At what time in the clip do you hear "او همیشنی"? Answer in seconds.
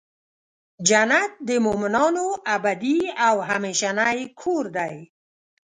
3.27-4.19